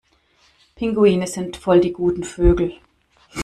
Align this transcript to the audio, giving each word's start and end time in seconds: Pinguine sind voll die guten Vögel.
Pinguine 0.75 1.27
sind 1.27 1.57
voll 1.57 1.79
die 1.79 1.93
guten 1.93 2.23
Vögel. 2.23 2.75